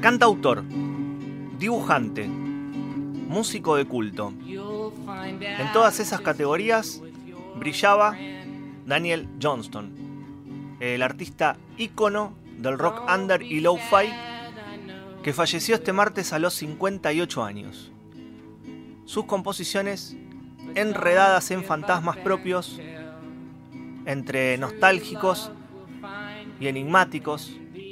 [0.00, 0.62] Cantautor,
[1.58, 4.32] dibujante, músico de culto.
[4.38, 7.02] En todas esas categorías
[7.56, 8.16] brillaba
[8.86, 9.90] Daniel Johnston,
[10.78, 14.35] el artista ícono del rock under y lo-fi
[15.26, 17.90] que falleció este martes a los 58 años.
[19.06, 20.16] Sus composiciones
[20.76, 22.80] enredadas en fantasmas propios,
[24.04, 25.50] entre nostálgicos
[26.60, 27.50] y enigmáticos,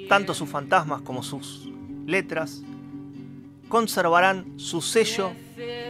[0.09, 1.73] tanto sus fantasmas como sus
[2.07, 2.63] letras,
[3.69, 5.33] conservarán su sello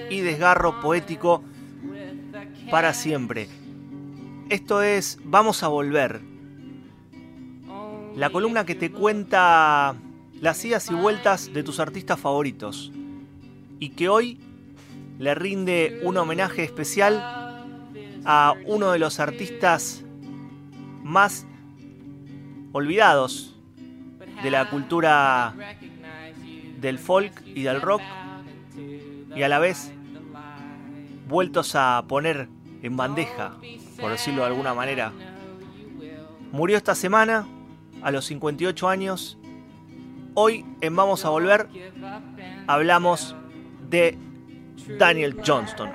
[0.09, 1.45] y desgarro poético
[2.70, 3.51] para siempre.
[4.48, 6.23] Esto es Vamos a Volver,
[8.17, 9.95] la columna que te cuenta
[10.45, 12.93] las idas y vueltas de tus artistas favoritos
[13.80, 14.39] y que hoy
[15.19, 17.64] le rinde un homenaje especial
[18.27, 20.05] a uno de los artistas
[21.03, 21.47] más
[22.72, 23.56] olvidados
[24.42, 25.55] de la cultura
[26.78, 28.03] del folk y del rock
[29.34, 29.92] y a la vez
[31.27, 32.50] vueltos a poner
[32.83, 33.56] en bandeja,
[33.98, 35.11] por decirlo de alguna manera.
[36.53, 37.47] Murió esta semana
[38.03, 39.39] a los 58 años
[40.37, 41.69] Hoy en Vamos a Volver
[42.67, 43.37] hablamos
[43.89, 44.19] de
[44.99, 45.91] Daniel Johnston.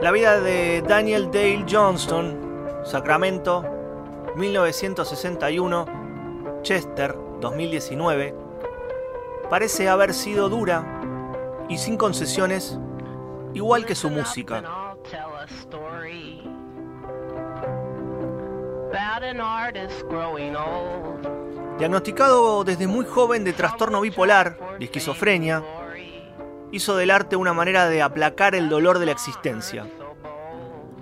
[0.00, 3.64] La vida de Daniel Dale Johnston, Sacramento,
[4.36, 5.86] 1961,
[6.62, 8.39] Chester, 2019
[9.50, 10.84] parece haber sido dura
[11.68, 12.78] y sin concesiones,
[13.52, 14.62] igual que su música.
[21.78, 25.62] Diagnosticado desde muy joven de trastorno bipolar, de esquizofrenia,
[26.70, 29.86] hizo del arte una manera de aplacar el dolor de la existencia.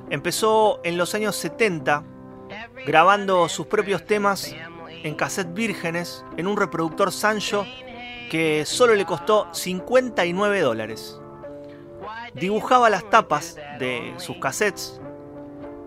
[0.09, 2.03] Empezó en los años 70
[2.87, 4.55] grabando sus propios temas
[5.03, 7.67] en cassette vírgenes en un reproductor Sancho
[8.29, 11.19] que solo le costó 59 dólares.
[12.35, 15.01] Dibujaba las tapas de sus cassettes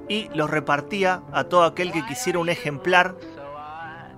[0.10, 3.16] y los repartía a todo aquel que quisiera un ejemplar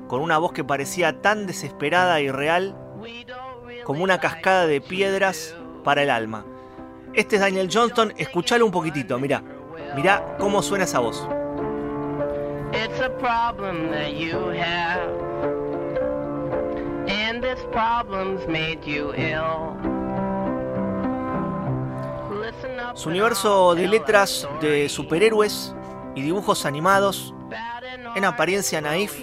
[0.08, 2.76] con una voz que parecía tan desesperada y real
[3.84, 6.46] como una cascada de piedras para el alma.
[7.14, 9.44] Este es Daniel Johnston, escuchalo un poquitito, mirá,
[9.96, 11.28] mirá cómo suena esa voz.
[22.96, 25.76] Su universo de letras de superhéroes
[26.16, 27.34] y dibujos animados,
[28.16, 29.20] en apariencia naif,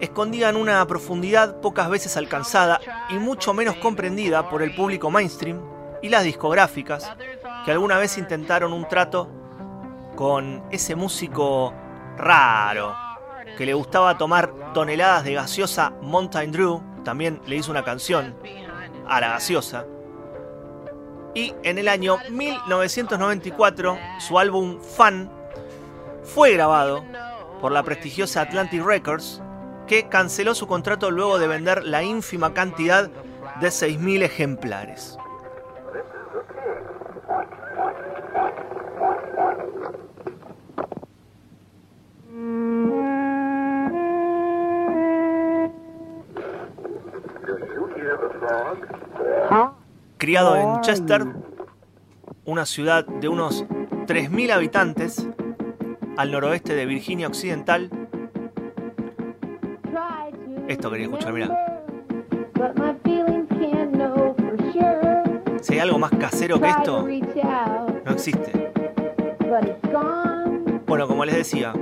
[0.00, 5.60] escondían una profundidad pocas veces alcanzada y mucho menos comprendida por el público mainstream
[6.02, 7.12] y las discográficas
[7.64, 9.28] que alguna vez intentaron un trato
[10.16, 11.72] con ese músico
[12.16, 12.94] raro
[13.56, 18.34] que le gustaba tomar toneladas de gaseosa Mountain Drew también le hizo una canción
[19.06, 19.86] a la gaseosa.
[21.34, 25.30] Y en el año 1994, su álbum Fan
[26.22, 27.04] fue grabado
[27.60, 29.40] por la prestigiosa Atlantic Records,
[29.86, 33.08] que canceló su contrato luego de vender la ínfima cantidad
[33.60, 35.16] de 6.000 ejemplares.
[50.18, 51.26] Criado en Chester,
[52.44, 55.26] una ciudad de unos 3.000 habitantes
[56.16, 57.90] al noroeste de Virginia Occidental.
[60.68, 61.48] Esto quería escuchar, mira.
[65.60, 67.06] Si hay algo más casero que esto,
[68.04, 68.72] no existe.
[70.86, 71.72] Bueno, como les decía,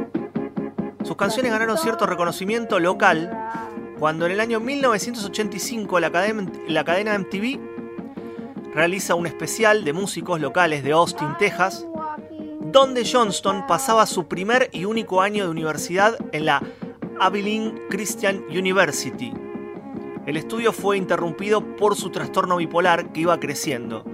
[1.03, 3.31] sus canciones ganaron cierto reconocimiento local
[4.01, 7.61] cuando en el año 1985 la cadena, MTV
[8.75, 11.87] realiza un especial de músicos locales de Austin, Texas,
[12.63, 16.63] donde Johnston pasaba su primer y único año de universidad en la
[17.21, 19.35] Abilene Christian University.
[20.25, 24.07] El estudio fue interrumpido por su trastorno bipolar que iba creciendo.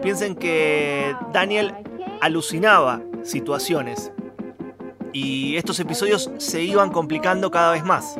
[0.00, 1.74] Piensen que Daniel
[2.22, 4.12] alucinaba situaciones
[5.12, 8.18] y estos episodios se iban complicando cada vez más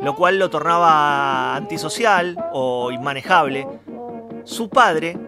[0.00, 3.66] lo cual lo tornaba antisocial o inmanejable.
[4.44, 5.18] Su padre,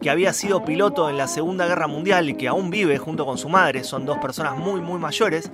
[0.00, 3.38] que había sido piloto en la Segunda Guerra Mundial y que aún vive junto con
[3.38, 5.50] su madre, son dos personas muy muy mayores,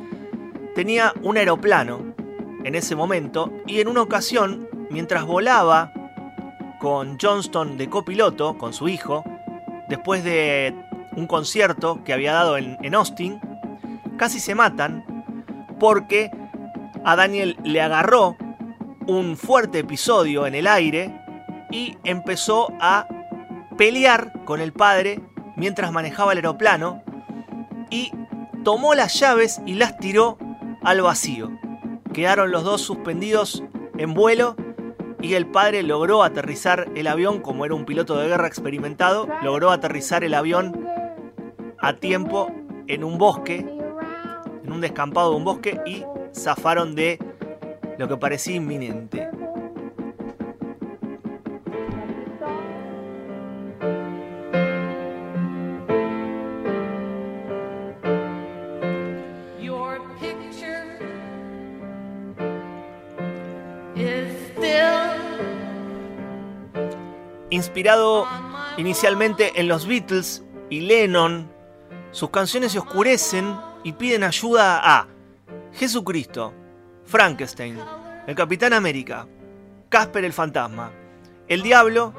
[0.74, 2.14] tenía un aeroplano
[2.64, 5.92] en ese momento y en una ocasión, mientras volaba
[6.78, 9.24] con Johnston de copiloto, con su hijo,
[9.88, 10.74] después de
[11.16, 13.40] un concierto que había dado en, en Austin,
[14.16, 15.04] casi se matan
[15.80, 16.30] porque
[17.04, 18.36] a Daniel le agarró
[19.08, 21.18] un fuerte episodio en el aire
[21.70, 23.08] y empezó a
[23.78, 25.18] pelear con el padre
[25.56, 27.02] mientras manejaba el aeroplano
[27.88, 28.12] y
[28.64, 30.36] tomó las llaves y las tiró
[30.82, 31.50] al vacío.
[32.12, 33.64] Quedaron los dos suspendidos
[33.96, 34.56] en vuelo
[35.22, 39.70] y el padre logró aterrizar el avión, como era un piloto de guerra experimentado, logró
[39.70, 40.86] aterrizar el avión
[41.80, 42.52] a tiempo
[42.86, 43.64] en un bosque,
[44.64, 47.18] en un descampado de un bosque y zafaron de
[47.98, 49.28] lo que parecía inminente.
[67.50, 68.26] Inspirado
[68.76, 71.50] inicialmente en los Beatles y Lennon,
[72.12, 75.08] sus canciones se oscurecen y piden ayuda a
[75.72, 76.52] Jesucristo,
[77.08, 77.78] Frankenstein,
[78.26, 79.26] el Capitán América,
[79.88, 80.92] Casper el Fantasma,
[81.48, 82.12] el Diablo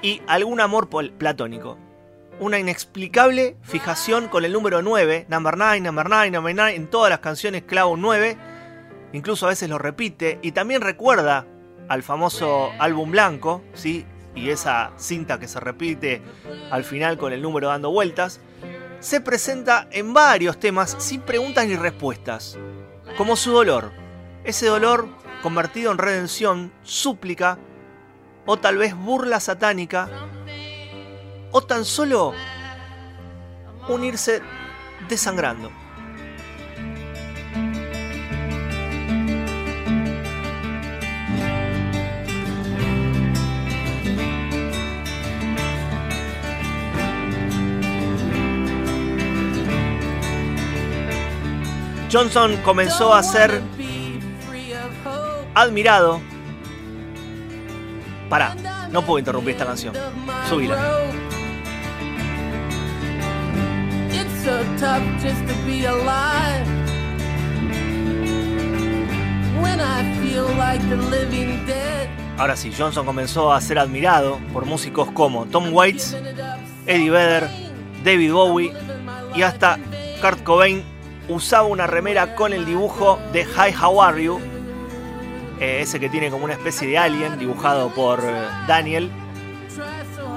[0.00, 1.76] y algún amor platónico.
[2.40, 7.10] Una inexplicable fijación con el número 9, number 9, number 9, number 9, en todas
[7.10, 8.38] las canciones clavo 9,
[9.12, 11.46] incluso a veces lo repite y también recuerda
[11.88, 14.06] al famoso álbum blanco, ¿sí?
[14.34, 16.22] y esa cinta que se repite
[16.70, 18.40] al final con el número dando vueltas,
[19.00, 22.58] se presenta en varios temas sin preguntas ni respuestas,
[23.18, 24.03] como su dolor,
[24.44, 25.08] ese dolor
[25.42, 27.58] convertido en redención, súplica
[28.46, 30.08] o tal vez burla satánica
[31.50, 32.34] o tan solo
[33.88, 34.42] unirse
[35.08, 35.70] desangrando.
[52.14, 53.60] Johnson comenzó a ser
[55.54, 56.20] admirado.
[58.28, 58.54] Para,
[58.90, 59.94] no puedo interrumpir esta canción.
[60.48, 60.76] Subila.
[72.36, 76.16] Ahora sí, Johnson comenzó a ser admirado por músicos como Tom Waits,
[76.86, 77.48] Eddie Vedder,
[78.04, 78.72] David Bowie
[79.34, 79.78] y hasta
[80.20, 80.82] Kurt Cobain
[81.28, 84.40] usaba una remera con el dibujo de Hi How Are You,
[85.60, 89.10] eh, ese que tiene como una especie de alien dibujado por eh, Daniel.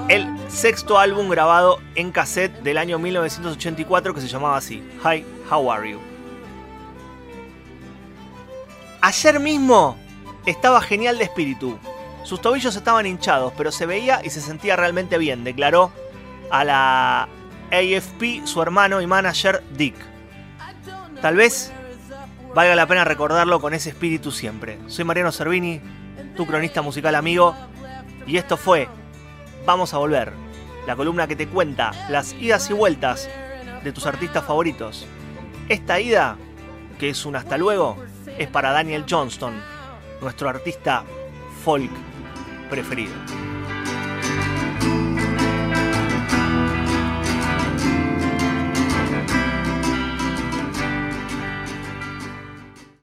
[0.08, 5.70] El sexto álbum grabado en cassette del año 1984 que se llamaba así, Hi How
[5.70, 6.00] Are You.
[9.00, 9.96] Ayer mismo
[10.46, 11.78] estaba genial de espíritu.
[12.24, 15.92] Sus tobillos estaban hinchados, pero se veía y se sentía realmente bien, declaró
[16.50, 17.28] a la
[17.70, 19.94] AFP su hermano y manager Dick.
[21.20, 21.72] Tal vez
[22.58, 24.80] valga la pena recordarlo con ese espíritu siempre.
[24.88, 25.80] Soy Mariano Cervini,
[26.34, 27.54] tu cronista musical amigo,
[28.26, 28.88] y esto fue
[29.64, 30.32] Vamos a Volver,
[30.84, 33.30] la columna que te cuenta las idas y vueltas
[33.84, 35.06] de tus artistas favoritos.
[35.68, 36.36] Esta ida,
[36.98, 37.96] que es un hasta luego,
[38.38, 39.54] es para Daniel Johnston,
[40.20, 41.04] nuestro artista
[41.62, 41.92] folk
[42.68, 43.14] preferido.